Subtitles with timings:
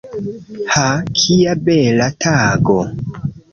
[0.75, 0.85] Ha,
[1.19, 2.81] kia bela tago!